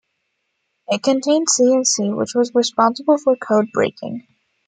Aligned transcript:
It 0.87 1.03
contained 1.03 1.47
"C 1.47 1.63
and 1.71 1.85
C", 1.85 2.09
which 2.09 2.31
was 2.33 2.55
responsible 2.55 3.19
for 3.19 3.35
code 3.35 3.67
breaking. 3.71 4.25